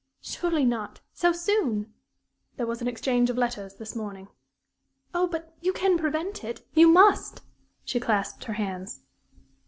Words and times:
"Surely 0.19 0.65
not 0.65 0.99
so 1.13 1.31
soon!" 1.31 1.93
"There 2.57 2.65
was 2.65 2.81
an 2.81 2.87
exchange 2.87 3.29
of 3.29 3.37
letters 3.37 3.75
this 3.75 3.95
morning." 3.95 4.29
"Oh, 5.13 5.27
but 5.27 5.55
you 5.61 5.71
can 5.73 5.95
prevent 5.95 6.43
it 6.43 6.65
you 6.73 6.87
must!" 6.87 7.43
She 7.85 7.99
clasped 7.99 8.45
her 8.45 8.53
hands. 8.53 9.01